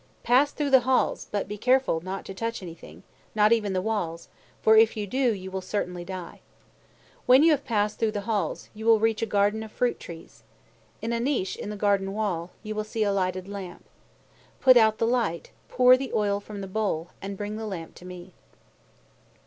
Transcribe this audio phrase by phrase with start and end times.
[0.23, 3.03] "Pass through the halls, but be careful to touch nothing,
[3.35, 4.29] not even the walls,
[4.63, 6.41] for if you do, you will certainly die.
[7.27, 10.41] When you have passed through the halls, you will reach a garden of fruit trees.
[11.03, 13.85] In a niche in the garden wall, you will see a lighted lamp.
[14.59, 18.03] Put out the light, pour the oil from the bowl, and bring the lamp to
[18.05, 18.33] me."